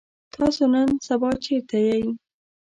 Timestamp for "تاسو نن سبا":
0.33-1.29